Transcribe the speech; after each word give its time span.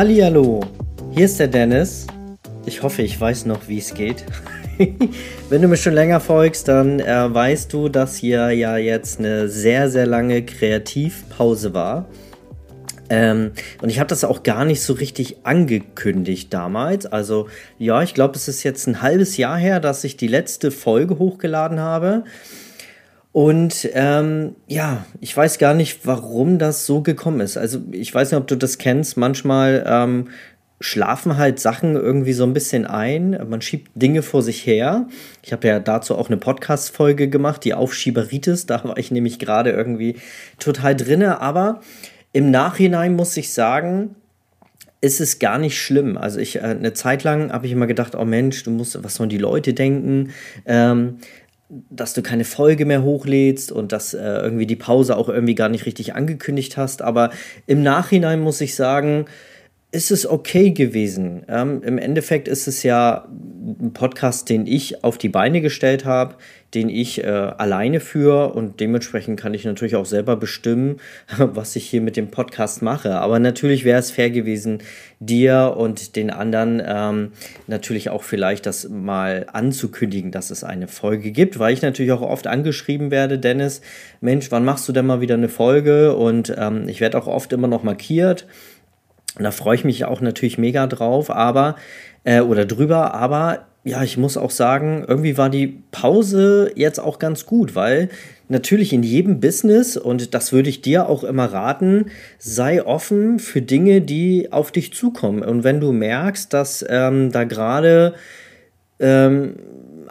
Hallihallo, 0.00 0.60
hier 1.10 1.26
ist 1.26 1.38
der 1.38 1.48
Dennis. 1.48 2.06
Ich 2.64 2.82
hoffe, 2.82 3.02
ich 3.02 3.20
weiß 3.20 3.44
noch, 3.44 3.68
wie 3.68 3.76
es 3.76 3.92
geht. 3.92 4.24
Wenn 5.50 5.60
du 5.60 5.68
mir 5.68 5.76
schon 5.76 5.92
länger 5.92 6.20
folgst, 6.20 6.68
dann 6.68 7.00
äh, 7.00 7.34
weißt 7.34 7.70
du, 7.70 7.90
dass 7.90 8.16
hier 8.16 8.50
ja 8.50 8.78
jetzt 8.78 9.18
eine 9.18 9.50
sehr, 9.50 9.90
sehr 9.90 10.06
lange 10.06 10.42
Kreativpause 10.42 11.74
war. 11.74 12.08
Ähm, 13.10 13.50
und 13.82 13.90
ich 13.90 13.98
habe 13.98 14.08
das 14.08 14.24
auch 14.24 14.42
gar 14.42 14.64
nicht 14.64 14.80
so 14.80 14.94
richtig 14.94 15.44
angekündigt 15.44 16.50
damals. 16.54 17.04
Also 17.04 17.48
ja, 17.76 18.02
ich 18.02 18.14
glaube, 18.14 18.36
es 18.36 18.48
ist 18.48 18.62
jetzt 18.62 18.86
ein 18.86 19.02
halbes 19.02 19.36
Jahr 19.36 19.58
her, 19.58 19.80
dass 19.80 20.02
ich 20.04 20.16
die 20.16 20.28
letzte 20.28 20.70
Folge 20.70 21.18
hochgeladen 21.18 21.78
habe. 21.78 22.24
Und 23.32 23.88
ähm, 23.92 24.56
ja, 24.66 25.04
ich 25.20 25.36
weiß 25.36 25.58
gar 25.58 25.74
nicht, 25.74 26.04
warum 26.04 26.58
das 26.58 26.86
so 26.86 27.00
gekommen 27.00 27.40
ist. 27.40 27.56
Also 27.56 27.80
ich 27.92 28.12
weiß 28.12 28.32
nicht, 28.32 28.40
ob 28.40 28.48
du 28.48 28.56
das 28.56 28.78
kennst. 28.78 29.16
Manchmal 29.16 29.84
ähm, 29.86 30.28
schlafen 30.80 31.36
halt 31.36 31.60
Sachen 31.60 31.94
irgendwie 31.94 32.32
so 32.32 32.42
ein 32.42 32.54
bisschen 32.54 32.86
ein. 32.86 33.38
Man 33.48 33.62
schiebt 33.62 33.90
Dinge 33.94 34.22
vor 34.22 34.42
sich 34.42 34.66
her. 34.66 35.06
Ich 35.42 35.52
habe 35.52 35.68
ja 35.68 35.78
dazu 35.78 36.16
auch 36.16 36.28
eine 36.28 36.38
Podcast-Folge 36.38 37.28
gemacht, 37.28 37.64
die 37.64 37.74
Aufschieberitis. 37.74 38.66
Da 38.66 38.82
war 38.82 38.98
ich 38.98 39.12
nämlich 39.12 39.38
gerade 39.38 39.70
irgendwie 39.70 40.16
total 40.58 40.96
drinne. 40.96 41.40
Aber 41.40 41.82
im 42.32 42.50
Nachhinein 42.50 43.14
muss 43.14 43.36
ich 43.36 43.52
sagen, 43.52 44.16
ist 45.00 45.20
es 45.20 45.38
gar 45.38 45.58
nicht 45.58 45.80
schlimm. 45.80 46.16
Also 46.16 46.40
ich 46.40 46.56
äh, 46.56 46.60
eine 46.62 46.94
Zeit 46.94 47.24
lang 47.24 47.52
habe 47.52 47.66
ich 47.66 47.72
immer 47.72 47.86
gedacht, 47.86 48.14
oh 48.14 48.24
Mensch, 48.24 48.62
du 48.64 48.70
musst, 48.70 49.02
was 49.04 49.14
sollen 49.14 49.30
die 49.30 49.38
Leute 49.38 49.72
denken? 49.72 50.30
Ähm, 50.66 51.18
dass 51.88 52.14
du 52.14 52.22
keine 52.22 52.44
Folge 52.44 52.84
mehr 52.84 53.02
hochlädst 53.02 53.70
und 53.70 53.92
dass 53.92 54.12
äh, 54.14 54.18
irgendwie 54.20 54.66
die 54.66 54.76
Pause 54.76 55.16
auch 55.16 55.28
irgendwie 55.28 55.54
gar 55.54 55.68
nicht 55.68 55.86
richtig 55.86 56.14
angekündigt 56.14 56.76
hast. 56.76 57.02
Aber 57.02 57.30
im 57.66 57.82
Nachhinein 57.82 58.40
muss 58.40 58.60
ich 58.60 58.74
sagen, 58.74 59.26
ist 59.92 60.10
es 60.10 60.26
okay 60.26 60.70
gewesen. 60.70 61.42
Ähm, 61.48 61.82
Im 61.82 61.98
Endeffekt 61.98 62.48
ist 62.48 62.68
es 62.68 62.82
ja 62.82 63.26
ein 63.80 63.92
Podcast, 63.92 64.48
den 64.48 64.66
ich 64.66 65.04
auf 65.04 65.18
die 65.18 65.28
Beine 65.28 65.60
gestellt 65.60 66.04
habe, 66.04 66.36
den 66.74 66.88
ich 66.88 67.24
äh, 67.24 67.26
alleine 67.26 68.00
führe 68.00 68.52
und 68.52 68.80
dementsprechend 68.80 69.38
kann 69.38 69.54
ich 69.54 69.64
natürlich 69.64 69.96
auch 69.96 70.06
selber 70.06 70.36
bestimmen, 70.36 70.98
was 71.38 71.74
ich 71.76 71.86
hier 71.86 72.00
mit 72.00 72.16
dem 72.16 72.30
Podcast 72.30 72.82
mache. 72.82 73.16
Aber 73.16 73.38
natürlich 73.38 73.84
wäre 73.84 73.98
es 73.98 74.10
fair 74.10 74.30
gewesen, 74.30 74.78
dir 75.18 75.74
und 75.76 76.16
den 76.16 76.30
anderen 76.30 76.80
ähm, 76.84 77.32
natürlich 77.66 78.10
auch 78.10 78.22
vielleicht 78.22 78.66
das 78.66 78.88
mal 78.88 79.46
anzukündigen, 79.52 80.30
dass 80.30 80.50
es 80.50 80.64
eine 80.64 80.86
Folge 80.86 81.32
gibt, 81.32 81.58
weil 81.58 81.72
ich 81.72 81.82
natürlich 81.82 82.12
auch 82.12 82.22
oft 82.22 82.46
angeschrieben 82.46 83.10
werde, 83.10 83.38
Dennis, 83.38 83.80
Mensch, 84.20 84.50
wann 84.50 84.64
machst 84.64 84.88
du 84.88 84.92
denn 84.92 85.06
mal 85.06 85.20
wieder 85.20 85.34
eine 85.34 85.48
Folge? 85.48 86.14
Und 86.14 86.54
ähm, 86.56 86.88
ich 86.88 87.00
werde 87.00 87.18
auch 87.18 87.26
oft 87.26 87.52
immer 87.52 87.68
noch 87.68 87.82
markiert. 87.82 88.46
Und 89.36 89.44
da 89.44 89.50
freue 89.50 89.76
ich 89.76 89.84
mich 89.84 90.04
auch 90.04 90.20
natürlich 90.20 90.58
mega 90.58 90.86
drauf, 90.86 91.30
aber, 91.30 91.76
äh, 92.24 92.40
oder 92.40 92.64
drüber, 92.64 93.14
aber 93.14 93.66
ja, 93.82 94.02
ich 94.02 94.18
muss 94.18 94.36
auch 94.36 94.50
sagen, 94.50 95.04
irgendwie 95.08 95.38
war 95.38 95.48
die 95.48 95.82
Pause 95.90 96.70
jetzt 96.74 96.98
auch 96.98 97.18
ganz 97.18 97.46
gut, 97.46 97.74
weil 97.74 98.10
natürlich 98.48 98.92
in 98.92 99.02
jedem 99.02 99.40
Business, 99.40 99.96
und 99.96 100.34
das 100.34 100.52
würde 100.52 100.68
ich 100.68 100.82
dir 100.82 101.08
auch 101.08 101.24
immer 101.24 101.46
raten, 101.46 102.06
sei 102.38 102.84
offen 102.84 103.38
für 103.38 103.62
Dinge, 103.62 104.02
die 104.02 104.52
auf 104.52 104.70
dich 104.70 104.92
zukommen. 104.92 105.42
Und 105.42 105.64
wenn 105.64 105.80
du 105.80 105.92
merkst, 105.92 106.52
dass 106.52 106.84
ähm, 106.88 107.32
da 107.32 107.44
gerade 107.44 108.14
ähm, 108.98 109.54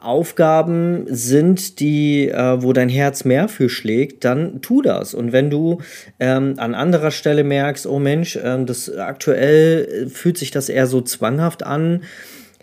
Aufgaben 0.02 1.06
sind, 1.10 1.80
die, 1.80 2.30
äh, 2.30 2.64
wo 2.64 2.74
dein 2.74 2.90
Herz 2.90 3.26
mehr 3.26 3.50
für 3.50 3.70
schlägt, 3.70 4.24
dann 4.24 4.62
tu 4.62 4.82
das. 4.82 5.14
Und 5.14 5.32
wenn 5.32 5.50
du 5.50 5.80
ähm, 6.20 6.56
an 6.58 6.74
anderer 6.74 7.12
Stelle 7.12 7.44
merkst, 7.44 7.86
oh 7.86 8.00
Mensch, 8.00 8.40
ähm, 8.42 8.66
das 8.66 8.92
aktuell 8.96 10.08
fühlt 10.10 10.38
sich 10.38 10.52
das 10.52 10.70
eher 10.70 10.88
so 10.88 11.02
zwanghaft 11.02 11.64
an, 11.64 12.04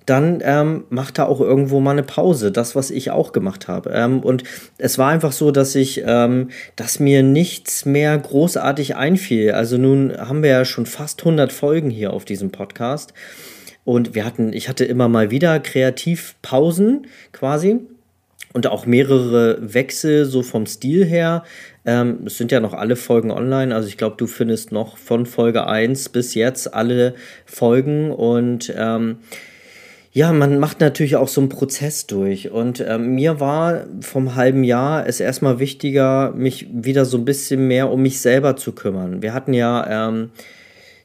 dann 0.07 0.41
ähm, 0.43 0.85
mach 0.89 1.11
da 1.11 1.25
auch 1.25 1.41
irgendwo 1.41 1.81
mal 1.81 1.91
eine 1.91 2.05
Pause. 2.05 2.53
Das, 2.53 2.75
was 2.77 2.91
ich 2.91 3.11
auch 3.11 3.33
gemacht 3.33 3.69
habe. 3.69 3.91
Ähm, 3.91 4.21
und 4.21 4.45
es 4.79 4.99
war 4.99 5.11
einfach 5.11 5.33
so, 5.33 5.51
dass 5.51 5.75
ich, 5.75 6.03
ähm, 6.07 6.51
dass 6.77 7.01
mir 7.01 7.23
nichts 7.23 7.85
mehr 7.85 8.17
großartig 8.17 8.97
einfiel. 8.97 9.53
Also 9.53 9.77
nun 9.77 10.17
haben 10.17 10.43
wir 10.43 10.51
ja 10.51 10.65
schon 10.65 10.87
fast 10.87 11.21
100 11.21 11.53
Folgen 11.53 11.91
hier 11.91 12.13
auf 12.13 12.25
diesem 12.25 12.51
Podcast. 12.51 13.13
Und 13.85 14.15
wir 14.15 14.25
hatten, 14.25 14.53
ich 14.53 14.69
hatte 14.69 14.85
immer 14.85 15.09
mal 15.09 15.31
wieder 15.31 15.61
Kreativpausen 15.61 17.07
quasi 17.33 17.81
und 18.53 18.67
auch 18.67 18.87
mehrere 18.87 19.59
Wechsel 19.61 20.25
so 20.25 20.43
vom 20.43 20.67
Stil 20.67 21.05
her. 21.05 21.45
Ähm, 21.85 22.21
es 22.27 22.39
sind 22.39 22.51
ja 22.53 22.61
noch 22.61 22.75
alle 22.75 22.97
Folgen 22.97 23.31
online, 23.31 23.75
also 23.75 23.87
ich 23.87 23.97
glaube, 23.97 24.17
du 24.17 24.27
findest 24.27 24.73
noch 24.73 24.97
von 24.97 25.27
Folge 25.27 25.67
1 25.67 26.09
bis 26.09 26.35
jetzt 26.35 26.75
alle 26.75 27.15
Folgen 27.45 28.11
und 28.11 28.73
ähm, 28.77 29.19
ja, 30.17 30.33
man 30.33 30.59
macht 30.59 30.81
natürlich 30.81 31.17
auch 31.17 31.29
so 31.29 31.43
einen 31.43 31.51
Prozess 31.51 32.07
durch. 32.07 32.51
Und 32.51 32.81
ähm, 32.81 33.17
mir 33.17 33.39
war 33.39 33.85
vom 34.01 34.35
halben 34.35 34.65
Jahr 34.65 35.07
es 35.07 35.21
erstmal 35.21 35.59
wichtiger, 35.59 36.33
mich 36.35 36.69
wieder 36.73 37.05
so 37.05 37.19
ein 37.19 37.27
bisschen 37.27 37.69
mehr 37.69 37.91
um 37.91 38.01
mich 38.01 38.19
selber 38.23 38.57
zu 38.57 38.73
kümmern. 38.73 39.21
Wir 39.21 39.35
hatten 39.35 39.53
ja 39.53 40.09
ähm, 40.09 40.31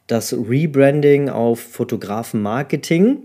das 0.08 0.32
Rebranding 0.32 1.28
auf 1.28 1.60
Fotografenmarketing. 1.60 3.18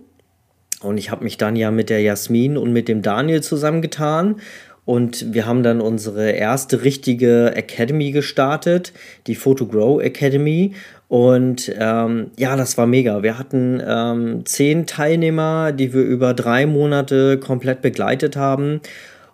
Und 0.81 0.99
ich 0.99 1.13
habe 1.13 1.23
mich 1.23 1.39
dann 1.39 1.55
ja 1.55 1.71
mit 1.71 1.89
der 1.89 2.01
Jasmin 2.01 2.57
und 2.57 2.73
mit 2.73 2.89
dem 2.89 3.01
Daniel 3.01 3.41
zusammengetan. 3.41 4.41
Und 4.85 5.35
wir 5.35 5.47
haben 5.47 5.63
dann 5.63 5.81
unsere 5.81 6.33
erste 6.33 6.83
richtige 6.83 7.55
Academy 7.55 8.11
gestartet, 8.11 8.93
die 9.29 9.37
Photogrow 9.37 10.03
Academy. 10.03 10.75
Und 11.09 11.73
ähm, 11.79 12.33
ja, 12.37 12.57
das 12.57 12.77
war 12.77 12.87
mega. 12.87 13.23
Wir 13.23 13.39
hatten 13.39 13.81
ähm, 13.87 14.45
zehn 14.45 14.87
Teilnehmer, 14.87 15.73
die 15.73 15.95
wir 15.95 16.03
über 16.03 16.35
drei 16.35 16.67
Monate 16.67 17.39
komplett 17.39 17.81
begleitet 17.81 18.37
haben 18.37 18.81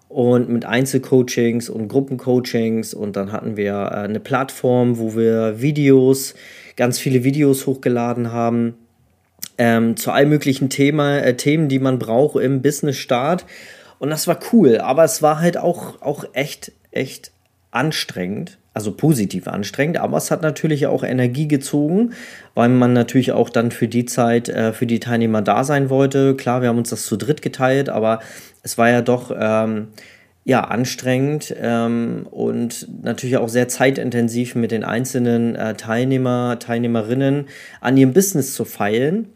und 0.08 0.50
mit 0.50 0.66
Einzelcoachings 0.66 1.70
und 1.70 1.88
Gruppencoachings 1.88 2.92
und 2.92 3.16
dann 3.16 3.32
hatten 3.32 3.56
wir 3.56 3.72
äh, 3.72 3.94
eine 3.96 4.20
Plattform, 4.20 4.98
wo 4.98 5.16
wir 5.16 5.62
Videos 5.62 6.34
ganz 6.76 6.98
viele 6.98 7.24
Videos 7.24 7.66
hochgeladen 7.66 8.32
haben 8.32 8.74
ähm, 9.58 9.96
zu 9.96 10.10
allen 10.10 10.28
möglichen 10.28 10.70
Thema, 10.70 11.18
äh, 11.18 11.36
Themen, 11.36 11.68
die 11.68 11.78
man 11.78 11.98
braucht 11.98 12.40
im 12.42 12.62
Business-Start. 12.62 13.46
Und 13.98 14.10
das 14.10 14.26
war 14.26 14.38
cool, 14.52 14.78
aber 14.78 15.04
es 15.04 15.22
war 15.22 15.40
halt 15.40 15.56
auch, 15.56 16.02
auch 16.02 16.24
echt, 16.32 16.72
echt 16.90 17.30
anstrengend, 17.70 18.58
also 18.74 18.92
positiv 18.92 19.48
anstrengend, 19.48 19.98
aber 19.98 20.16
es 20.16 20.30
hat 20.30 20.42
natürlich 20.42 20.86
auch 20.86 21.02
Energie 21.02 21.46
gezogen, 21.46 22.12
weil 22.54 22.70
man 22.70 22.92
natürlich 22.92 23.32
auch 23.32 23.50
dann 23.50 23.70
für 23.70 23.88
die 23.88 24.06
Zeit 24.06 24.48
äh, 24.48 24.72
für 24.72 24.86
die 24.86 25.00
Teilnehmer 25.00 25.42
da 25.42 25.64
sein 25.64 25.90
wollte. 25.90 26.34
Klar, 26.36 26.62
wir 26.62 26.68
haben 26.68 26.78
uns 26.78 26.90
das 26.90 27.04
zu 27.04 27.16
dritt 27.16 27.42
geteilt, 27.42 27.88
aber 27.88 28.20
es 28.62 28.78
war 28.78 28.88
ja 28.88 29.02
doch 29.02 29.30
ähm, 29.38 29.88
ja, 30.44 30.64
anstrengend 30.64 31.54
ähm, 31.60 32.26
und 32.30 32.88
natürlich 33.04 33.36
auch 33.36 33.48
sehr 33.48 33.68
zeitintensiv 33.68 34.54
mit 34.54 34.72
den 34.72 34.84
einzelnen 34.84 35.54
äh, 35.54 35.74
Teilnehmer, 35.74 36.58
Teilnehmerinnen 36.58 37.46
an 37.80 37.96
ihrem 37.96 38.12
Business 38.12 38.54
zu 38.54 38.64
feilen. 38.64 39.28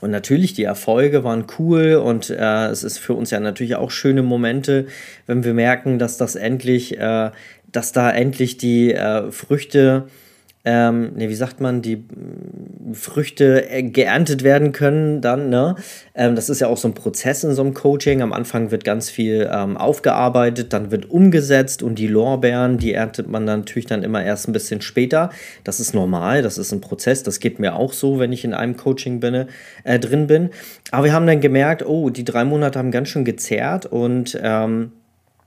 Und 0.00 0.10
natürlich, 0.10 0.54
die 0.54 0.64
Erfolge 0.64 1.24
waren 1.24 1.44
cool 1.58 1.96
und 1.96 2.30
äh, 2.30 2.68
es 2.68 2.84
ist 2.84 2.98
für 2.98 3.12
uns 3.12 3.30
ja 3.30 3.38
natürlich 3.38 3.76
auch 3.76 3.90
schöne 3.90 4.22
Momente, 4.22 4.86
wenn 5.26 5.44
wir 5.44 5.52
merken, 5.52 5.98
dass 5.98 6.16
das 6.16 6.36
endlich, 6.36 6.98
äh, 6.98 7.30
dass 7.72 7.92
da 7.92 8.10
endlich 8.10 8.56
die 8.56 8.92
äh, 8.92 9.30
Früchte 9.30 10.06
ähm, 10.62 11.14
ne, 11.14 11.30
wie 11.30 11.34
sagt 11.34 11.60
man, 11.60 11.80
die 11.80 11.96
mm, 11.96 12.92
Früchte 12.92 13.70
äh, 13.70 13.82
geerntet 13.82 14.44
werden 14.44 14.72
können 14.72 15.22
dann, 15.22 15.48
ne? 15.48 15.74
Ähm, 16.14 16.34
das 16.34 16.50
ist 16.50 16.60
ja 16.60 16.66
auch 16.66 16.76
so 16.76 16.86
ein 16.88 16.92
Prozess 16.92 17.44
in 17.44 17.54
so 17.54 17.62
einem 17.62 17.72
Coaching. 17.72 18.20
Am 18.20 18.34
Anfang 18.34 18.70
wird 18.70 18.84
ganz 18.84 19.08
viel 19.08 19.48
ähm, 19.50 19.78
aufgearbeitet, 19.78 20.74
dann 20.74 20.90
wird 20.90 21.10
umgesetzt 21.10 21.82
und 21.82 21.98
die 21.98 22.08
Lorbeeren, 22.08 22.76
die 22.76 22.92
erntet 22.92 23.26
man 23.26 23.46
dann 23.46 23.60
natürlich 23.60 23.86
dann 23.86 24.02
immer 24.02 24.22
erst 24.22 24.48
ein 24.48 24.52
bisschen 24.52 24.82
später. 24.82 25.30
Das 25.64 25.80
ist 25.80 25.94
normal, 25.94 26.42
das 26.42 26.58
ist 26.58 26.72
ein 26.72 26.82
Prozess, 26.82 27.22
das 27.22 27.40
geht 27.40 27.58
mir 27.58 27.74
auch 27.74 27.94
so, 27.94 28.18
wenn 28.18 28.32
ich 28.32 28.44
in 28.44 28.52
einem 28.52 28.76
Coaching 28.76 29.20
bin, 29.20 29.46
äh, 29.84 29.98
drin 29.98 30.26
bin. 30.26 30.50
Aber 30.90 31.04
wir 31.04 31.14
haben 31.14 31.26
dann 31.26 31.40
gemerkt, 31.40 31.86
oh, 31.86 32.10
die 32.10 32.24
drei 32.24 32.44
Monate 32.44 32.78
haben 32.78 32.90
ganz 32.90 33.08
schön 33.08 33.24
gezerrt 33.24 33.86
und 33.86 34.38
ähm, 34.42 34.92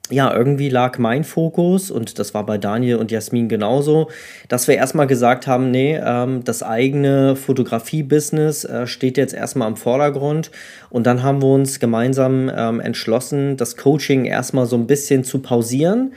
ja, 0.10 0.34
irgendwie 0.36 0.70
lag 0.70 0.98
mein 0.98 1.24
Fokus, 1.24 1.90
und 1.90 2.20
das 2.20 2.34
war 2.34 2.46
bei 2.46 2.58
Daniel 2.58 2.98
und 2.98 3.10
Jasmin 3.10 3.48
genauso, 3.48 4.10
dass 4.50 4.68
wir 4.68 4.76
erstmal 4.76 5.08
gesagt 5.08 5.48
haben, 5.48 5.72
nee, 5.72 5.98
ähm, 6.04 6.44
das 6.44 6.62
eigene 6.62 7.36
Fotografie-Business 7.36 8.66
äh, 8.66 8.86
steht 8.86 9.18
jetzt 9.18 9.34
erstmal 9.34 9.70
im 9.70 9.78
Vordergrund. 9.78 10.52
Und 10.90 11.08
dann 11.08 11.24
haben 11.24 11.42
wir 11.42 11.48
uns 11.54 11.80
gemeinsam 11.80 12.52
ähm, 12.54 12.82
entschlossen, 12.82 13.56
das 13.56 13.78
Coaching 13.78 14.26
erstmal 14.26 14.66
so 14.66 14.76
ein 14.76 14.88
bisschen 14.88 15.24
zu 15.24 15.40
pausieren 15.40 16.14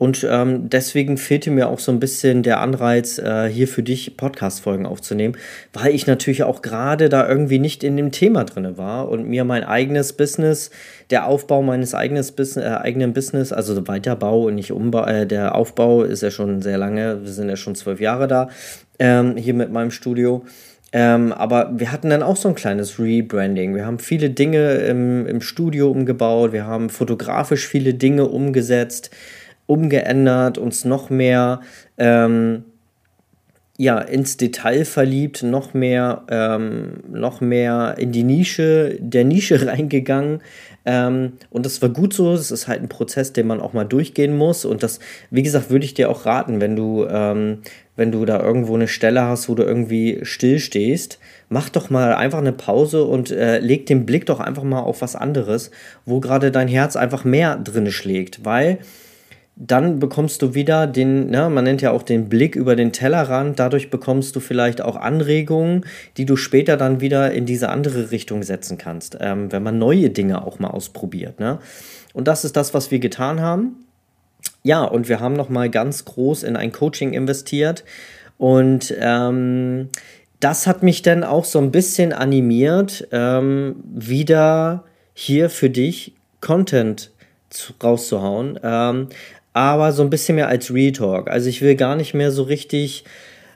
und 0.00 0.26
ähm, 0.26 0.70
deswegen 0.70 1.18
fehlte 1.18 1.50
mir 1.50 1.68
auch 1.68 1.78
so 1.78 1.92
ein 1.92 2.00
bisschen 2.00 2.42
der 2.42 2.60
Anreiz, 2.60 3.18
äh, 3.18 3.48
hier 3.48 3.68
für 3.68 3.82
dich 3.82 4.16
Podcast-Folgen 4.16 4.86
aufzunehmen, 4.86 5.36
weil 5.74 5.94
ich 5.94 6.06
natürlich 6.06 6.42
auch 6.42 6.62
gerade 6.62 7.10
da 7.10 7.28
irgendwie 7.28 7.58
nicht 7.58 7.84
in 7.84 7.98
dem 7.98 8.10
Thema 8.10 8.44
drin 8.44 8.78
war 8.78 9.10
und 9.10 9.28
mir 9.28 9.44
mein 9.44 9.62
eigenes 9.62 10.14
Business, 10.14 10.70
der 11.10 11.26
Aufbau 11.26 11.60
meines 11.60 11.94
eigenes 11.94 12.32
Business, 12.32 12.64
äh, 12.64 12.76
eigenen 12.76 13.12
Business, 13.12 13.52
also 13.52 13.86
Weiterbau 13.86 14.44
und 14.44 14.54
nicht 14.54 14.72
Umbau, 14.72 15.04
äh, 15.04 15.26
der 15.26 15.54
Aufbau 15.54 16.02
ist 16.02 16.22
ja 16.22 16.30
schon 16.30 16.62
sehr 16.62 16.78
lange, 16.78 17.20
wir 17.22 17.30
sind 17.30 17.50
ja 17.50 17.56
schon 17.56 17.74
zwölf 17.74 18.00
Jahre 18.00 18.26
da, 18.26 18.48
ähm, 18.98 19.36
hier 19.36 19.52
mit 19.52 19.70
meinem 19.70 19.90
Studio. 19.90 20.46
Ähm, 20.92 21.34
aber 21.34 21.72
wir 21.78 21.92
hatten 21.92 22.08
dann 22.08 22.22
auch 22.22 22.36
so 22.36 22.48
ein 22.48 22.54
kleines 22.54 22.98
Rebranding. 22.98 23.74
Wir 23.74 23.84
haben 23.84 23.98
viele 23.98 24.30
Dinge 24.30 24.76
im, 24.76 25.26
im 25.26 25.42
Studio 25.42 25.90
umgebaut, 25.90 26.52
wir 26.54 26.66
haben 26.66 26.88
fotografisch 26.88 27.68
viele 27.68 27.92
Dinge 27.92 28.26
umgesetzt, 28.26 29.10
umgeändert, 29.70 30.58
uns 30.58 30.84
noch 30.84 31.10
mehr 31.10 31.60
ähm, 31.96 32.64
ja, 33.80 33.98
ins 33.98 34.36
Detail 34.36 34.84
verliebt, 34.84 35.42
noch 35.42 35.72
mehr, 35.72 36.24
ähm, 36.28 36.98
noch 37.10 37.40
mehr 37.40 37.94
in 37.96 38.12
die 38.12 38.24
Nische, 38.24 38.98
der 39.00 39.24
Nische 39.24 39.66
reingegangen. 39.66 40.42
Ähm, 40.84 41.32
und 41.48 41.64
das 41.64 41.80
war 41.80 41.88
gut 41.88 42.12
so. 42.12 42.34
Es 42.34 42.50
ist 42.50 42.68
halt 42.68 42.82
ein 42.82 42.90
Prozess, 42.90 43.32
den 43.32 43.46
man 43.46 43.58
auch 43.60 43.72
mal 43.72 43.84
durchgehen 43.84 44.36
muss. 44.36 44.66
Und 44.66 44.82
das, 44.82 44.98
wie 45.30 45.42
gesagt, 45.42 45.70
würde 45.70 45.86
ich 45.86 45.94
dir 45.94 46.10
auch 46.10 46.26
raten, 46.26 46.60
wenn 46.60 46.76
du, 46.76 47.06
ähm, 47.08 47.62
wenn 47.96 48.12
du 48.12 48.26
da 48.26 48.42
irgendwo 48.42 48.74
eine 48.74 48.86
Stelle 48.86 49.22
hast, 49.22 49.48
wo 49.48 49.54
du 49.54 49.62
irgendwie 49.62 50.20
still 50.24 50.58
stehst, 50.58 51.18
mach 51.48 51.70
doch 51.70 51.88
mal 51.88 52.12
einfach 52.12 52.40
eine 52.40 52.52
Pause 52.52 53.04
und 53.04 53.30
äh, 53.30 53.60
leg 53.60 53.86
den 53.86 54.04
Blick 54.04 54.26
doch 54.26 54.40
einfach 54.40 54.64
mal 54.64 54.80
auf 54.80 55.00
was 55.00 55.16
anderes, 55.16 55.70
wo 56.04 56.20
gerade 56.20 56.50
dein 56.50 56.68
Herz 56.68 56.96
einfach 56.96 57.24
mehr 57.24 57.56
drin 57.56 57.90
schlägt. 57.90 58.44
Weil 58.44 58.80
dann 59.62 59.98
bekommst 59.98 60.40
du 60.40 60.54
wieder 60.54 60.86
den, 60.86 61.28
ne, 61.28 61.50
man 61.50 61.64
nennt 61.64 61.82
ja 61.82 61.90
auch 61.90 62.02
den 62.02 62.30
Blick 62.30 62.56
über 62.56 62.76
den 62.76 62.92
Tellerrand, 62.92 63.58
dadurch 63.58 63.90
bekommst 63.90 64.34
du 64.34 64.40
vielleicht 64.40 64.80
auch 64.80 64.96
Anregungen, 64.96 65.84
die 66.16 66.24
du 66.24 66.36
später 66.36 66.78
dann 66.78 67.02
wieder 67.02 67.30
in 67.32 67.44
diese 67.44 67.68
andere 67.68 68.10
Richtung 68.10 68.42
setzen 68.42 68.78
kannst, 68.78 69.18
ähm, 69.20 69.52
wenn 69.52 69.62
man 69.62 69.78
neue 69.78 70.08
Dinge 70.08 70.46
auch 70.46 70.58
mal 70.60 70.68
ausprobiert. 70.68 71.40
Ne? 71.40 71.58
Und 72.14 72.26
das 72.26 72.46
ist 72.46 72.56
das, 72.56 72.72
was 72.72 72.90
wir 72.90 73.00
getan 73.00 73.40
haben. 73.40 73.84
Ja, 74.62 74.82
und 74.82 75.10
wir 75.10 75.20
haben 75.20 75.34
nochmal 75.34 75.68
ganz 75.68 76.06
groß 76.06 76.42
in 76.42 76.56
ein 76.56 76.72
Coaching 76.72 77.12
investiert 77.12 77.84
und 78.38 78.94
ähm, 78.98 79.90
das 80.40 80.66
hat 80.66 80.82
mich 80.82 81.02
dann 81.02 81.22
auch 81.22 81.44
so 81.44 81.58
ein 81.58 81.70
bisschen 81.70 82.14
animiert, 82.14 83.06
ähm, 83.12 83.76
wieder 83.84 84.84
hier 85.12 85.50
für 85.50 85.68
dich 85.68 86.14
Content 86.40 87.10
zu, 87.50 87.74
rauszuhauen. 87.82 88.58
Ähm, 88.62 89.08
aber 89.60 89.92
so 89.92 90.02
ein 90.02 90.10
bisschen 90.10 90.36
mehr 90.36 90.48
als 90.48 90.72
Retalk. 90.72 91.30
Also 91.30 91.48
ich 91.48 91.60
will 91.60 91.76
gar 91.76 91.94
nicht 91.94 92.14
mehr 92.14 92.30
so 92.30 92.44
richtig, 92.44 93.04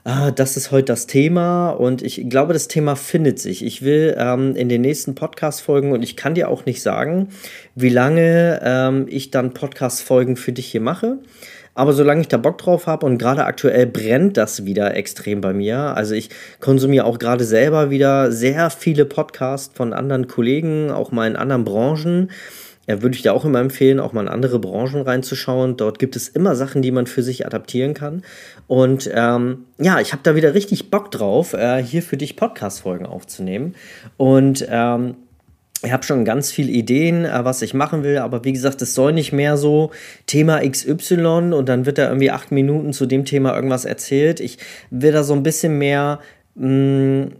ah, 0.03 0.29
das 0.29 0.55
ist 0.55 0.69
heute 0.71 0.85
das 0.85 1.07
Thema 1.07 1.71
und 1.71 2.03
ich 2.03 2.29
glaube, 2.29 2.53
das 2.53 2.67
Thema 2.67 2.95
findet 2.95 3.39
sich. 3.39 3.65
Ich 3.65 3.81
will 3.81 4.15
ähm, 4.19 4.55
in 4.55 4.69
den 4.69 4.81
nächsten 4.81 5.15
Podcast-Folgen 5.15 5.91
und 5.91 6.03
ich 6.03 6.15
kann 6.15 6.35
dir 6.35 6.49
auch 6.49 6.65
nicht 6.65 6.83
sagen, 6.83 7.29
wie 7.73 7.89
lange 7.89 8.59
ähm, 8.63 9.07
ich 9.09 9.31
dann 9.31 9.55
Podcast-Folgen 9.55 10.37
für 10.37 10.51
dich 10.51 10.67
hier 10.67 10.81
mache. 10.81 11.17
Aber 11.73 11.91
solange 11.91 12.21
ich 12.21 12.27
da 12.29 12.37
Bock 12.37 12.59
drauf 12.59 12.87
habe 12.87 13.05
und 13.05 13.17
gerade 13.17 13.43
aktuell 13.43 13.87
brennt 13.87 14.37
das 14.37 14.63
wieder 14.63 14.95
extrem 14.95 15.41
bei 15.41 15.53
mir. 15.53 15.77
Also 15.97 16.13
ich 16.13 16.29
konsumiere 16.61 17.03
auch 17.05 17.19
gerade 17.19 17.43
selber 17.43 17.89
wieder 17.89 18.31
sehr 18.31 18.69
viele 18.69 19.05
Podcasts 19.05 19.75
von 19.75 19.91
anderen 19.91 20.27
Kollegen, 20.27 20.91
auch 20.91 21.11
mal 21.11 21.27
in 21.27 21.35
anderen 21.35 21.65
Branchen. 21.65 22.29
Ja, 22.87 23.01
würde 23.01 23.15
ich 23.15 23.23
dir 23.23 23.33
auch 23.33 23.45
immer 23.45 23.59
empfehlen, 23.59 23.99
auch 23.99 24.13
mal 24.13 24.21
in 24.21 24.27
andere 24.27 24.59
Branchen 24.59 25.01
reinzuschauen. 25.01 25.75
Dort 25.75 25.97
gibt 25.97 26.15
es 26.15 26.27
immer 26.27 26.55
Sachen, 26.55 26.83
die 26.83 26.91
man 26.91 27.07
für 27.07 27.23
sich 27.23 27.45
adaptieren 27.45 27.95
kann. 27.95 28.21
Und 28.67 29.09
ähm, 29.11 29.65
ja, 29.79 29.99
ich 29.99 30.11
habe 30.11 30.21
da 30.23 30.35
wieder 30.35 30.53
richtig 30.53 30.91
Bock 30.91 31.09
drauf, 31.09 31.53
äh, 31.53 31.81
hier 31.81 32.03
für 32.03 32.17
dich 32.17 32.35
Podcast-Folgen 32.35 33.07
aufzunehmen. 33.07 33.73
Und 34.17 34.67
ähm, 34.69 35.15
ich 35.85 35.91
habe 35.91 36.03
schon 36.03 36.25
ganz 36.25 36.51
viele 36.51 36.71
Ideen, 36.71 37.25
äh, 37.25 37.43
was 37.43 37.61
ich 37.61 37.73
machen 37.73 38.03
will, 38.03 38.17
aber 38.17 38.43
wie 38.43 38.53
gesagt, 38.53 38.81
es 38.81 38.93
soll 38.93 39.13
nicht 39.13 39.31
mehr 39.31 39.57
so 39.57 39.91
Thema 40.25 40.59
XY 40.67 41.53
und 41.53 41.69
dann 41.69 41.85
wird 41.85 41.97
da 41.97 42.07
irgendwie 42.07 42.31
acht 42.31 42.51
Minuten 42.51 42.93
zu 42.93 43.05
dem 43.05 43.25
Thema 43.25 43.55
irgendwas 43.55 43.85
erzählt. 43.85 44.39
Ich 44.39 44.57
will 44.89 45.11
da 45.11 45.23
so 45.23 45.33
ein 45.33 45.43
bisschen 45.43 45.77
mehr, 45.77 46.19
mh, 46.55 46.67
mm, 46.67 47.31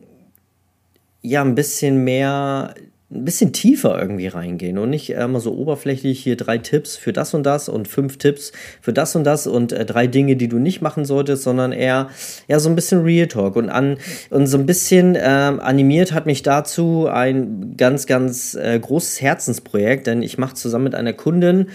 ja, 1.21 1.41
ein 1.41 1.55
bisschen 1.55 2.03
mehr 2.03 2.75
ein 3.11 3.23
bisschen 3.23 3.53
tiefer 3.53 3.99
irgendwie 4.01 4.27
reingehen 4.27 4.79
und 4.79 4.89
nicht 4.89 5.11
immer 5.11 5.39
so 5.39 5.53
oberflächlich 5.55 6.19
hier 6.23 6.35
drei 6.35 6.57
Tipps 6.57 6.97
für 6.97 7.13
das 7.13 7.35
und 7.35 7.43
das 7.43 7.69
und 7.69 7.87
fünf 7.87 8.17
Tipps 8.17 8.51
für 8.81 8.93
das 8.93 9.15
und 9.15 9.23
das 9.25 9.45
und 9.45 9.71
äh, 9.71 9.85
drei 9.85 10.07
Dinge, 10.07 10.35
die 10.35 10.47
du 10.47 10.57
nicht 10.57 10.81
machen 10.81 11.05
solltest, 11.05 11.43
sondern 11.43 11.71
eher 11.71 12.09
ja 12.47 12.59
so 12.59 12.67
ein 12.67 12.75
bisschen 12.75 13.03
Real 13.03 13.27
Talk. 13.27 13.55
Und 13.57 13.69
an 13.69 13.97
und 14.31 14.47
so 14.47 14.57
ein 14.57 14.65
bisschen 14.65 15.15
ähm, 15.19 15.59
animiert 15.59 16.13
hat 16.13 16.25
mich 16.25 16.41
dazu 16.41 17.07
ein 17.07 17.77
ganz 17.77 18.07
ganz 18.07 18.55
äh, 18.55 18.79
großes 18.79 19.21
Herzensprojekt, 19.21 20.07
denn 20.07 20.23
ich 20.23 20.39
mache 20.39 20.55
zusammen 20.55 20.85
mit 20.85 20.95
einer 20.95 21.13
Kundin 21.13 21.67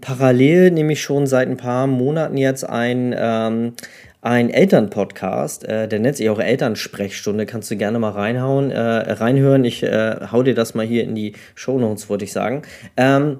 parallel 0.00 0.70
nämlich 0.70 1.00
schon 1.00 1.26
seit 1.26 1.48
ein 1.48 1.56
paar 1.56 1.86
Monaten 1.86 2.36
jetzt 2.36 2.68
ein 2.68 3.14
ähm, 3.16 3.72
ein 4.20 4.50
Elternpodcast, 4.50 5.64
äh, 5.64 5.88
der 5.88 6.00
nennt 6.00 6.16
sich 6.16 6.28
auch 6.28 6.40
Elternsprechstunde, 6.40 7.46
kannst 7.46 7.70
du 7.70 7.76
gerne 7.76 7.98
mal 7.98 8.10
reinhauen, 8.10 8.70
äh, 8.70 8.80
reinhören. 8.80 9.64
Ich 9.64 9.82
äh, 9.82 10.16
hau 10.32 10.42
dir 10.42 10.54
das 10.54 10.74
mal 10.74 10.84
hier 10.84 11.04
in 11.04 11.14
die 11.14 11.34
Show 11.54 11.78
Notes, 11.78 12.08
wollte 12.08 12.24
ich 12.24 12.32
sagen. 12.32 12.62
Ähm, 12.96 13.38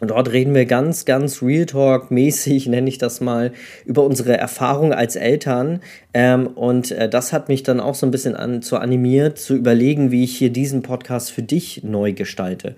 und 0.00 0.08
dort 0.08 0.32
reden 0.32 0.54
wir 0.54 0.64
ganz, 0.64 1.04
ganz 1.04 1.42
Real 1.42 1.66
Talk-mäßig, 1.66 2.66
nenne 2.68 2.88
ich 2.88 2.98
das 2.98 3.20
mal, 3.20 3.52
über 3.84 4.02
unsere 4.02 4.36
Erfahrung 4.36 4.92
als 4.92 5.16
Eltern. 5.16 5.80
Ähm, 6.14 6.46
und 6.48 6.90
äh, 6.90 7.08
das 7.08 7.32
hat 7.32 7.48
mich 7.48 7.62
dann 7.62 7.80
auch 7.80 7.94
so 7.94 8.06
ein 8.06 8.10
bisschen 8.10 8.34
an, 8.34 8.62
zu 8.62 8.78
animiert, 8.78 9.38
zu 9.38 9.54
überlegen, 9.54 10.10
wie 10.10 10.24
ich 10.24 10.36
hier 10.36 10.50
diesen 10.50 10.82
Podcast 10.82 11.30
für 11.30 11.42
dich 11.42 11.82
neu 11.84 12.12
gestalte. 12.12 12.76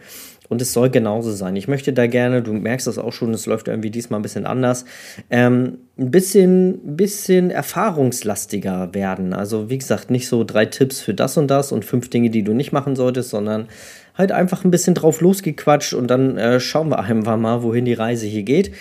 Und 0.49 0.61
es 0.61 0.73
soll 0.73 0.91
genauso 0.91 1.33
sein. 1.33 1.57
Ich 1.57 1.69
möchte 1.69 1.93
da 1.93 2.07
gerne, 2.07 2.43
du 2.43 2.53
merkst 2.53 2.87
das 2.87 2.99
auch 2.99 3.13
schon, 3.13 3.33
es 3.33 3.47
läuft 3.47 3.69
irgendwie 3.69 3.91
diesmal 3.91 4.21
ein 4.21 4.23
bisschen 4.23 4.45
anders, 4.45 4.85
ähm, 5.31 5.79
ein 5.99 6.11
bisschen, 6.11 6.97
bisschen 6.97 7.51
erfahrungslastiger 7.51 8.93
werden. 8.93 9.33
Also 9.33 9.71
wie 9.71 9.79
gesagt, 9.79 10.11
nicht 10.11 10.29
so 10.29 10.45
drei 10.45 10.67
Tipps 10.67 11.01
für 11.01 11.15
das 11.15 11.37
und 11.37 11.49
das 11.49 11.73
und 11.73 11.85
fünf 11.85 12.11
Dinge, 12.11 12.31
die 12.31 12.43
du 12.43 12.53
nicht 12.53 12.73
machen 12.73 12.97
solltest, 12.97 13.31
sondern 13.31 13.69
halt 14.17 14.33
einfach 14.33 14.65
ein 14.65 14.71
bisschen 14.71 14.95
drauf 14.95 15.21
losgequatscht 15.21 15.95
und 15.95 16.09
dann 16.09 16.37
äh, 16.37 16.61
schauen 16.61 16.91
wir 16.91 16.99
einfach 16.99 17.37
mal, 17.37 17.63
wohin 17.63 17.85
die 17.85 17.95
Reise 17.95 18.27
hier 18.27 18.43
geht. 18.43 18.73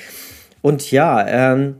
Und 0.61 0.91
ja, 0.91 1.25
ähm, 1.27 1.75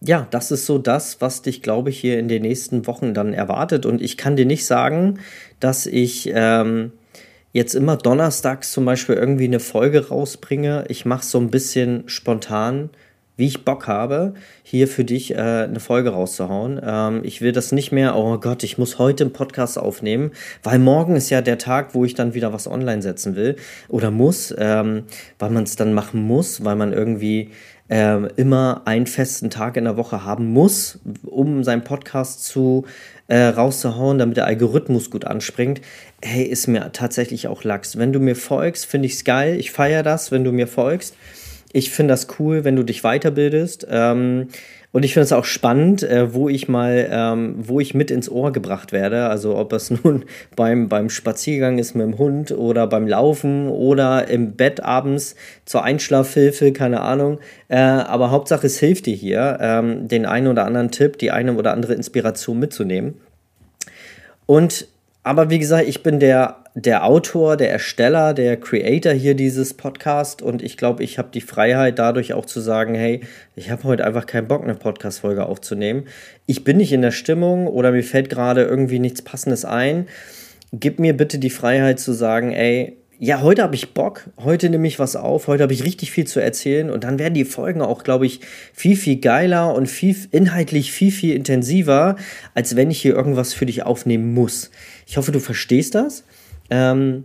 ja, 0.00 0.28
das 0.30 0.50
ist 0.50 0.66
so 0.66 0.78
das, 0.78 1.20
was 1.20 1.42
dich, 1.42 1.62
glaube 1.62 1.90
ich, 1.90 1.98
hier 1.98 2.18
in 2.18 2.28
den 2.28 2.42
nächsten 2.42 2.86
Wochen 2.86 3.14
dann 3.14 3.32
erwartet. 3.32 3.84
Und 3.84 4.00
ich 4.00 4.16
kann 4.16 4.36
dir 4.36 4.46
nicht 4.46 4.64
sagen, 4.64 5.18
dass 5.58 5.86
ich 5.86 6.30
ähm, 6.32 6.92
jetzt 7.52 7.74
immer 7.74 7.96
donnerstags 7.96 8.72
zum 8.72 8.84
Beispiel 8.84 9.16
irgendwie 9.16 9.44
eine 9.44 9.60
Folge 9.60 10.08
rausbringe. 10.08 10.84
Ich 10.88 11.04
mache 11.04 11.24
so 11.24 11.38
ein 11.38 11.50
bisschen 11.50 12.04
spontan, 12.06 12.90
wie 13.38 13.46
ich 13.46 13.64
Bock 13.64 13.86
habe, 13.86 14.34
hier 14.64 14.88
für 14.88 15.04
dich 15.04 15.30
äh, 15.30 15.36
eine 15.38 15.78
Folge 15.78 16.10
rauszuhauen. 16.10 16.80
Ähm, 16.84 17.20
ich 17.22 17.40
will 17.40 17.52
das 17.52 17.70
nicht 17.70 17.92
mehr, 17.92 18.16
oh 18.16 18.36
Gott, 18.38 18.64
ich 18.64 18.78
muss 18.78 18.98
heute 18.98 19.24
einen 19.24 19.32
Podcast 19.32 19.78
aufnehmen, 19.78 20.32
weil 20.64 20.80
morgen 20.80 21.14
ist 21.14 21.30
ja 21.30 21.40
der 21.40 21.56
Tag, 21.56 21.94
wo 21.94 22.04
ich 22.04 22.14
dann 22.14 22.34
wieder 22.34 22.52
was 22.52 22.66
online 22.66 23.00
setzen 23.00 23.36
will 23.36 23.54
oder 23.88 24.10
muss, 24.10 24.52
ähm, 24.58 25.04
weil 25.38 25.50
man 25.50 25.62
es 25.62 25.76
dann 25.76 25.94
machen 25.94 26.20
muss, 26.20 26.64
weil 26.64 26.74
man 26.74 26.92
irgendwie 26.92 27.52
äh, 27.88 28.26
immer 28.36 28.82
einen 28.84 29.06
festen 29.06 29.50
Tag 29.50 29.76
in 29.76 29.84
der 29.84 29.96
Woche 29.96 30.24
haben 30.24 30.52
muss, 30.52 30.98
um 31.24 31.64
seinen 31.64 31.84
Podcast 31.84 32.44
zu 32.44 32.84
äh, 33.28 33.44
rauszuhauen, 33.44 34.18
damit 34.18 34.36
der 34.36 34.46
Algorithmus 34.46 35.10
gut 35.10 35.24
anspringt, 35.24 35.80
hey, 36.22 36.44
ist 36.44 36.66
mir 36.66 36.92
tatsächlich 36.92 37.48
auch 37.48 37.64
Lachs. 37.64 37.98
Wenn 37.98 38.12
du 38.12 38.20
mir 38.20 38.36
folgst, 38.36 38.86
finde 38.86 39.06
ich 39.06 39.14
es 39.14 39.24
geil. 39.24 39.58
Ich 39.58 39.70
feiere 39.70 40.02
das, 40.02 40.32
wenn 40.32 40.44
du 40.44 40.52
mir 40.52 40.66
folgst. 40.66 41.14
Ich 41.72 41.90
finde 41.90 42.12
das 42.12 42.26
cool, 42.38 42.64
wenn 42.64 42.76
du 42.76 42.82
dich 42.82 43.02
weiterbildest. 43.02 43.86
Ähm, 43.90 44.48
und 44.90 45.04
ich 45.04 45.12
finde 45.12 45.24
es 45.24 45.32
auch 45.32 45.44
spannend, 45.44 46.02
äh, 46.02 46.32
wo 46.32 46.48
ich 46.48 46.66
mal, 46.66 47.08
ähm, 47.10 47.56
wo 47.58 47.78
ich 47.78 47.94
mit 47.94 48.10
ins 48.10 48.30
Ohr 48.30 48.52
gebracht 48.52 48.92
werde. 48.92 49.28
Also 49.28 49.56
ob 49.56 49.72
es 49.74 49.90
nun 50.02 50.24
beim, 50.56 50.88
beim 50.88 51.10
Spaziergang 51.10 51.78
ist 51.78 51.94
mit 51.94 52.06
dem 52.06 52.18
Hund 52.18 52.52
oder 52.52 52.86
beim 52.86 53.06
Laufen 53.06 53.68
oder 53.68 54.28
im 54.28 54.52
Bett 54.52 54.82
abends 54.82 55.36
zur 55.66 55.84
Einschlafhilfe, 55.84 56.72
keine 56.72 57.02
Ahnung. 57.02 57.38
Äh, 57.68 57.76
aber 57.76 58.30
Hauptsache 58.30 58.66
es 58.66 58.78
hilft 58.78 59.06
dir 59.06 59.14
hier, 59.14 59.58
ähm, 59.60 60.08
den 60.08 60.24
einen 60.24 60.46
oder 60.46 60.64
anderen 60.64 60.90
Tipp, 60.90 61.18
die 61.18 61.30
eine 61.30 61.54
oder 61.54 61.72
andere 61.72 61.92
Inspiration 61.92 62.58
mitzunehmen. 62.58 63.20
Und 64.46 64.88
aber 65.28 65.50
wie 65.50 65.58
gesagt, 65.58 65.86
ich 65.86 66.02
bin 66.02 66.20
der, 66.20 66.64
der 66.74 67.04
Autor, 67.04 67.58
der 67.58 67.70
Ersteller, 67.70 68.32
der 68.32 68.56
Creator 68.56 69.12
hier 69.12 69.34
dieses 69.34 69.74
Podcast 69.74 70.40
und 70.40 70.62
ich 70.62 70.78
glaube, 70.78 71.04
ich 71.04 71.18
habe 71.18 71.28
die 71.30 71.42
Freiheit 71.42 71.98
dadurch 71.98 72.32
auch 72.32 72.46
zu 72.46 72.60
sagen, 72.60 72.94
hey, 72.94 73.20
ich 73.54 73.70
habe 73.70 73.84
heute 73.84 74.06
einfach 74.06 74.24
keinen 74.24 74.48
Bock, 74.48 74.62
eine 74.62 74.74
Podcast-Folge 74.74 75.44
aufzunehmen. 75.44 76.04
Ich 76.46 76.64
bin 76.64 76.78
nicht 76.78 76.94
in 76.94 77.02
der 77.02 77.10
Stimmung 77.10 77.66
oder 77.66 77.92
mir 77.92 78.04
fällt 78.04 78.30
gerade 78.30 78.62
irgendwie 78.62 79.00
nichts 79.00 79.20
Passendes 79.20 79.66
ein. 79.66 80.06
Gib 80.72 80.98
mir 80.98 81.14
bitte 81.14 81.38
die 81.38 81.50
Freiheit 81.50 82.00
zu 82.00 82.12
sagen, 82.12 82.52
ey, 82.52 82.96
ja, 83.20 83.40
heute 83.42 83.62
habe 83.64 83.74
ich 83.74 83.94
Bock, 83.94 84.30
heute 84.38 84.70
nehme 84.70 84.86
ich 84.86 85.00
was 85.00 85.16
auf, 85.16 85.48
heute 85.48 85.64
habe 85.64 85.72
ich 85.72 85.84
richtig 85.84 86.12
viel 86.12 86.26
zu 86.26 86.38
erzählen 86.38 86.88
und 86.88 87.02
dann 87.02 87.18
werden 87.18 87.34
die 87.34 87.44
Folgen 87.44 87.82
auch, 87.82 88.04
glaube 88.04 88.26
ich, 88.26 88.40
viel, 88.72 88.96
viel 88.96 89.16
geiler 89.16 89.74
und 89.74 89.86
viel, 89.86 90.16
inhaltlich 90.30 90.92
viel, 90.92 91.10
viel 91.10 91.34
intensiver, 91.34 92.14
als 92.54 92.76
wenn 92.76 92.92
ich 92.92 93.02
hier 93.02 93.16
irgendwas 93.16 93.54
für 93.54 93.66
dich 93.66 93.82
aufnehmen 93.82 94.34
muss. 94.34 94.70
Ich 95.06 95.16
hoffe, 95.16 95.32
du 95.32 95.40
verstehst 95.40 95.96
das. 95.96 96.22
Ähm, 96.70 97.24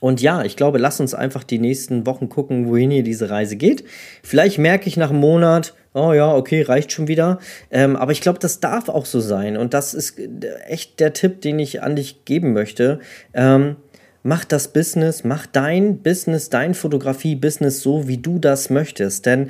und 0.00 0.20
ja, 0.20 0.44
ich 0.44 0.56
glaube, 0.56 0.78
lass 0.78 1.00
uns 1.00 1.14
einfach 1.14 1.42
die 1.42 1.58
nächsten 1.58 2.06
Wochen 2.06 2.28
gucken, 2.28 2.68
wohin 2.68 2.90
hier 2.90 3.02
diese 3.02 3.30
Reise 3.30 3.56
geht. 3.56 3.84
Vielleicht 4.22 4.58
merke 4.58 4.88
ich 4.88 4.96
nach 4.98 5.10
einem 5.10 5.20
Monat, 5.20 5.74
oh 5.94 6.12
ja, 6.12 6.34
okay, 6.34 6.62
reicht 6.62 6.92
schon 6.92 7.08
wieder. 7.08 7.38
Ähm, 7.70 7.96
aber 7.96 8.12
ich 8.12 8.20
glaube, 8.20 8.38
das 8.38 8.60
darf 8.60 8.88
auch 8.88 9.06
so 9.06 9.20
sein. 9.20 9.56
Und 9.56 9.74
das 9.74 9.94
ist 9.94 10.20
echt 10.66 11.00
der 11.00 11.14
Tipp, 11.14 11.40
den 11.40 11.58
ich 11.58 11.82
an 11.82 11.96
dich 11.96 12.24
geben 12.26 12.52
möchte. 12.52 13.00
Ähm, 13.32 13.76
mach 14.22 14.44
das 14.44 14.72
Business, 14.72 15.24
mach 15.24 15.46
dein 15.46 15.98
Business, 15.98 16.50
dein 16.50 16.74
Fotografie-Business 16.74 17.80
so, 17.80 18.08
wie 18.08 18.18
du 18.18 18.38
das 18.38 18.70
möchtest. 18.70 19.26
Denn 19.26 19.48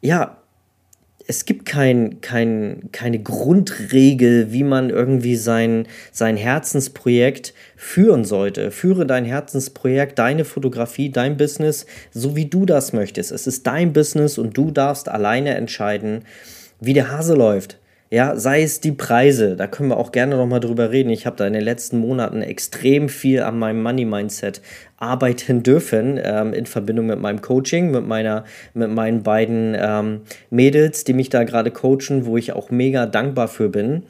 ja, 0.00 0.38
es 1.30 1.44
gibt 1.44 1.66
kein, 1.66 2.22
kein, 2.22 2.88
keine 2.90 3.18
Grundregel, 3.18 4.50
wie 4.50 4.64
man 4.64 4.88
irgendwie 4.88 5.36
sein, 5.36 5.86
sein 6.10 6.38
Herzensprojekt 6.38 7.52
führen 7.76 8.24
sollte. 8.24 8.70
Führe 8.70 9.04
dein 9.04 9.26
Herzensprojekt, 9.26 10.18
deine 10.18 10.46
Fotografie, 10.46 11.10
dein 11.10 11.36
Business, 11.36 11.84
so 12.12 12.34
wie 12.34 12.46
du 12.46 12.64
das 12.64 12.94
möchtest. 12.94 13.30
Es 13.30 13.46
ist 13.46 13.66
dein 13.66 13.92
Business 13.92 14.38
und 14.38 14.56
du 14.56 14.70
darfst 14.70 15.10
alleine 15.10 15.54
entscheiden, 15.54 16.24
wie 16.80 16.94
der 16.94 17.12
Hase 17.12 17.34
läuft. 17.34 17.78
Ja, 18.10 18.36
sei 18.36 18.62
es 18.62 18.80
die 18.80 18.92
Preise, 18.92 19.54
da 19.54 19.66
können 19.66 19.90
wir 19.90 19.98
auch 19.98 20.12
gerne 20.12 20.36
nochmal 20.36 20.60
drüber 20.60 20.90
reden. 20.90 21.10
Ich 21.10 21.26
habe 21.26 21.36
da 21.36 21.46
in 21.46 21.52
den 21.52 21.62
letzten 21.62 21.98
Monaten 21.98 22.40
extrem 22.40 23.10
viel 23.10 23.42
an 23.42 23.58
meinem 23.58 23.82
Money-Mindset 23.82 24.62
arbeiten 24.96 25.62
dürfen, 25.62 26.18
ähm, 26.22 26.54
in 26.54 26.64
Verbindung 26.64 27.04
mit 27.06 27.20
meinem 27.20 27.42
Coaching, 27.42 27.90
mit, 27.90 28.06
meiner, 28.06 28.44
mit 28.72 28.90
meinen 28.90 29.22
beiden 29.22 29.76
ähm, 29.78 30.22
Mädels, 30.48 31.04
die 31.04 31.12
mich 31.12 31.28
da 31.28 31.44
gerade 31.44 31.70
coachen, 31.70 32.24
wo 32.24 32.38
ich 32.38 32.52
auch 32.52 32.70
mega 32.70 33.04
dankbar 33.04 33.46
für 33.46 33.68
bin. 33.68 34.04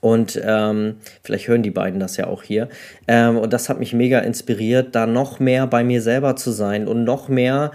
Und 0.00 0.40
ähm, 0.44 0.96
vielleicht 1.22 1.48
hören 1.48 1.64
die 1.64 1.70
beiden 1.70 1.98
das 1.98 2.16
ja 2.16 2.28
auch 2.28 2.44
hier. 2.44 2.68
Ähm, 3.08 3.38
und 3.38 3.52
das 3.52 3.68
hat 3.68 3.80
mich 3.80 3.92
mega 3.92 4.20
inspiriert, 4.20 4.94
da 4.94 5.08
noch 5.08 5.40
mehr 5.40 5.66
bei 5.66 5.82
mir 5.82 6.00
selber 6.00 6.36
zu 6.36 6.52
sein 6.52 6.86
und 6.86 7.02
noch 7.02 7.28
mehr 7.28 7.72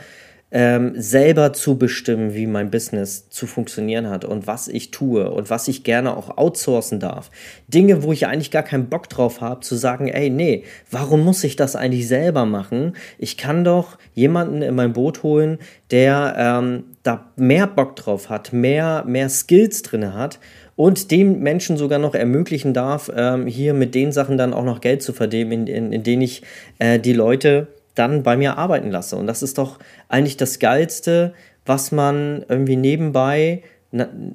ähm, 0.51 0.93
selber 0.95 1.53
zu 1.53 1.77
bestimmen, 1.77 2.33
wie 2.33 2.45
mein 2.45 2.71
Business 2.71 3.29
zu 3.29 3.47
funktionieren 3.47 4.09
hat 4.09 4.25
und 4.25 4.47
was 4.47 4.67
ich 4.67 4.91
tue 4.91 5.31
und 5.31 5.49
was 5.49 5.67
ich 5.69 5.83
gerne 5.83 6.15
auch 6.15 6.37
outsourcen 6.37 6.99
darf. 6.99 7.31
Dinge, 7.67 8.03
wo 8.03 8.11
ich 8.11 8.27
eigentlich 8.27 8.51
gar 8.51 8.63
keinen 8.63 8.89
Bock 8.89 9.07
drauf 9.09 9.39
habe, 9.39 9.61
zu 9.61 9.75
sagen, 9.75 10.09
ey, 10.09 10.29
nee, 10.29 10.65
warum 10.89 11.23
muss 11.23 11.43
ich 11.45 11.55
das 11.55 11.77
eigentlich 11.77 12.07
selber 12.07 12.45
machen? 12.45 12.93
Ich 13.17 13.37
kann 13.37 13.63
doch 13.63 13.97
jemanden 14.13 14.61
in 14.61 14.75
mein 14.75 14.93
Boot 14.93 15.23
holen, 15.23 15.57
der 15.89 16.35
ähm, 16.37 16.83
da 17.03 17.31
mehr 17.37 17.67
Bock 17.67 17.95
drauf 17.95 18.29
hat, 18.29 18.51
mehr, 18.51 19.05
mehr 19.07 19.29
Skills 19.29 19.81
drin 19.83 20.13
hat 20.13 20.39
und 20.75 21.11
dem 21.11 21.39
Menschen 21.39 21.77
sogar 21.77 21.99
noch 21.99 22.13
ermöglichen 22.13 22.73
darf, 22.73 23.09
ähm, 23.15 23.47
hier 23.47 23.73
mit 23.73 23.95
den 23.95 24.11
Sachen 24.11 24.37
dann 24.37 24.53
auch 24.53 24.65
noch 24.65 24.81
Geld 24.81 25.01
zu 25.01 25.13
verdienen, 25.13 25.51
in, 25.51 25.67
in, 25.67 25.93
in 25.93 26.03
denen 26.03 26.21
ich 26.21 26.43
äh, 26.79 26.99
die 26.99 27.13
Leute 27.13 27.67
dann 27.95 28.23
bei 28.23 28.37
mir 28.37 28.57
arbeiten 28.57 28.89
lasse. 28.89 29.15
Und 29.15 29.27
das 29.27 29.43
ist 29.43 29.57
doch 29.57 29.79
eigentlich 30.07 30.37
das 30.37 30.59
Geilste, 30.59 31.33
was 31.65 31.91
man 31.91 32.45
irgendwie 32.47 32.75
nebenbei, 32.75 33.63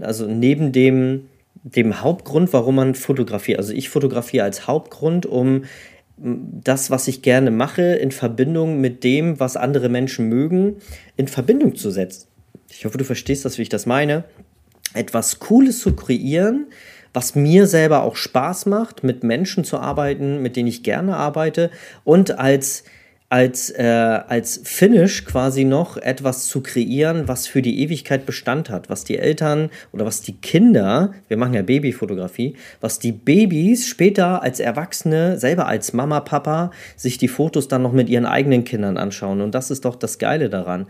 also 0.01 0.27
neben 0.27 0.73
dem, 0.73 1.29
dem 1.63 2.01
Hauptgrund, 2.03 2.53
warum 2.53 2.77
man 2.77 2.95
fotografiert. 2.95 3.59
Also 3.59 3.73
ich 3.73 3.89
fotografiere 3.89 4.45
als 4.45 4.67
Hauptgrund, 4.67 5.27
um 5.27 5.65
das, 6.19 6.91
was 6.91 7.09
ich 7.09 7.23
gerne 7.23 7.51
mache, 7.51 7.83
in 7.83 8.11
Verbindung 8.11 8.81
mit 8.81 9.05
dem, 9.05 9.39
was 9.39 9.57
andere 9.57 9.89
Menschen 9.89 10.29
mögen, 10.29 10.77
in 11.17 11.29
Verbindung 11.29 11.75
zu 11.77 11.91
setzen. 11.91 12.29
Ich 12.71 12.85
hoffe, 12.85 12.99
du 12.99 13.05
verstehst 13.05 13.45
das, 13.45 13.59
wie 13.59 13.63
ich 13.63 13.69
das 13.69 13.87
meine. 13.87 14.25
Etwas 14.95 15.41
Cooles 15.41 15.81
zu 15.81 15.95
kreieren, 15.95 16.67
was 17.13 17.35
mir 17.35 17.67
selber 17.67 18.03
auch 18.03 18.17
Spaß 18.17 18.67
macht, 18.67 19.05
mit 19.05 19.25
Menschen 19.25 19.65
zu 19.65 19.79
arbeiten, 19.79 20.43
mit 20.43 20.57
denen 20.57 20.69
ich 20.69 20.83
gerne 20.83 21.17
arbeite 21.17 21.71
und 22.05 22.39
als 22.39 22.85
als, 23.29 23.71
äh, 23.71 23.83
als 23.83 24.61
Finish 24.63 25.25
quasi 25.25 25.65
noch 25.65 25.97
etwas 25.97 26.47
zu 26.47 26.61
kreieren, 26.61 27.27
was 27.27 27.47
für 27.49 27.61
die 27.61 27.81
Ewigkeit 27.83 28.25
Bestand 28.25 28.71
hat, 28.71 28.89
was 28.89 29.03
die 29.03 29.19
Eltern 29.19 29.71
oder 29.93 30.05
was 30.05 30.21
die 30.21 30.35
Kinder, 30.35 31.13
wir 31.27 31.37
machen 31.37 31.55
ja 31.55 31.63
Babyfotografie, 31.63 32.55
was 32.81 33.01
die 33.01 33.13
Babys 33.13 33.89
später 33.89 34.43
als 34.43 34.61
Erwachsene, 34.61 35.39
selber 35.39 35.67
als 35.67 35.93
Mama, 35.93 36.21
Papa, 36.21 36.71
sich 36.95 37.19
die 37.19 37.29
Fotos 37.29 37.67
dann 37.67 37.83
noch 37.83 37.93
mit 37.93 38.09
ihren 38.09 38.27
eigenen 38.27 38.63
Kindern 38.63 38.97
anschauen. 38.97 39.41
Und 39.41 39.55
das 39.55 39.71
ist 39.71 39.85
doch 39.85 39.97
das 39.97 40.19
Geile 40.19 40.49
daran. 40.49 40.87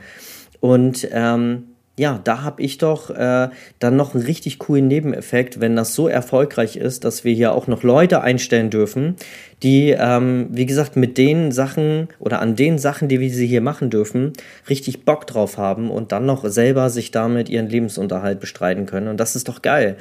Und 0.60 1.08
ähm, 1.12 1.75
ja, 1.98 2.20
da 2.22 2.42
habe 2.42 2.62
ich 2.62 2.76
doch 2.76 3.08
äh, 3.10 3.48
dann 3.78 3.96
noch 3.96 4.14
einen 4.14 4.24
richtig 4.24 4.58
coolen 4.58 4.86
Nebeneffekt, 4.86 5.60
wenn 5.60 5.76
das 5.76 5.94
so 5.94 6.08
erfolgreich 6.08 6.76
ist, 6.76 7.04
dass 7.04 7.24
wir 7.24 7.32
hier 7.32 7.52
auch 7.52 7.68
noch 7.68 7.82
Leute 7.82 8.20
einstellen 8.20 8.68
dürfen, 8.68 9.16
die, 9.62 9.96
ähm, 9.98 10.48
wie 10.50 10.66
gesagt, 10.66 10.96
mit 10.96 11.16
den 11.16 11.52
Sachen 11.52 12.08
oder 12.18 12.40
an 12.40 12.54
den 12.54 12.76
Sachen, 12.78 13.08
die 13.08 13.18
wir 13.20 13.30
sie 13.30 13.46
hier 13.46 13.62
machen 13.62 13.88
dürfen, 13.88 14.34
richtig 14.68 15.06
Bock 15.06 15.26
drauf 15.26 15.56
haben 15.56 15.90
und 15.90 16.12
dann 16.12 16.26
noch 16.26 16.44
selber 16.44 16.90
sich 16.90 17.12
damit 17.12 17.48
ihren 17.48 17.68
Lebensunterhalt 17.68 18.40
bestreiten 18.40 18.84
können. 18.84 19.08
Und 19.08 19.18
das 19.18 19.34
ist 19.34 19.48
doch 19.48 19.62
geil. 19.62 19.96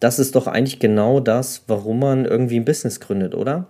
Das 0.00 0.18
ist 0.18 0.34
doch 0.36 0.46
eigentlich 0.46 0.78
genau 0.78 1.20
das, 1.20 1.64
warum 1.66 2.00
man 2.00 2.24
irgendwie 2.24 2.56
ein 2.56 2.64
Business 2.64 3.00
gründet, 3.00 3.34
oder? 3.34 3.66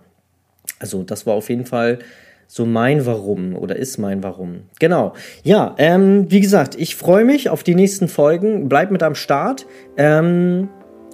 Also, 0.79 1.03
das 1.03 1.25
war 1.25 1.33
auf 1.33 1.49
jeden 1.49 1.65
Fall 1.65 1.99
so 2.47 2.65
mein 2.65 3.05
Warum 3.05 3.55
oder 3.55 3.75
ist 3.75 3.97
mein 3.97 4.23
Warum. 4.23 4.61
Genau. 4.79 5.13
Ja, 5.43 5.75
ähm, 5.77 6.29
wie 6.29 6.41
gesagt, 6.41 6.75
ich 6.79 6.95
freue 6.95 7.25
mich 7.25 7.49
auf 7.49 7.63
die 7.63 7.75
nächsten 7.75 8.07
Folgen. 8.07 8.69
Bleib 8.69 8.91
mit 8.91 9.03
am 9.03 9.15
Start. 9.15 9.65
Ähm, 9.97 10.69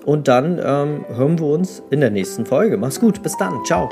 und 0.05 0.27
dann 0.27 0.57
ähm, 0.57 1.05
hören 1.15 1.39
wir 1.39 1.47
uns 1.47 1.83
in 1.91 1.99
der 1.99 2.09
nächsten 2.09 2.45
Folge. 2.45 2.77
Mach's 2.77 2.99
gut. 2.99 3.21
Bis 3.21 3.37
dann. 3.37 3.63
Ciao. 3.65 3.89